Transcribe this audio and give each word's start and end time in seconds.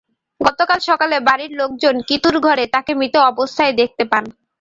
গতকাল 0.41 0.79
সকালে 0.89 1.15
বাড়ির 1.27 1.51
লোকজন 1.59 1.95
কিতুর 2.09 2.35
ঘরে 2.45 2.65
তাঁকে 2.73 2.91
মৃত 2.99 3.15
অবস্থায় 3.31 3.73
দেখতে 3.81 4.03
পান। 4.11 4.23